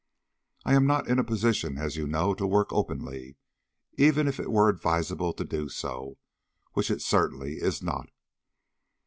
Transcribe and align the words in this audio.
I 0.65 0.73
am 0.73 0.87
not 0.87 1.07
in 1.07 1.19
a 1.19 1.23
position, 1.23 1.77
as 1.77 1.95
you 1.95 2.07
know, 2.07 2.33
to 2.33 2.47
work 2.47 2.69
openly, 2.73 3.37
even 3.99 4.27
if 4.27 4.39
it 4.39 4.49
were 4.51 4.67
advisable 4.67 5.31
to 5.33 5.43
do 5.45 5.69
so, 5.69 6.17
which 6.73 6.89
it 6.89 7.03
certainly 7.03 7.57
is 7.57 7.83
not. 7.83 8.09